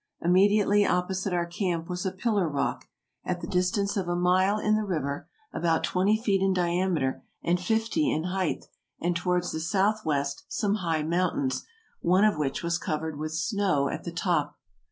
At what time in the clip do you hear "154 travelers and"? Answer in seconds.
12.63-12.63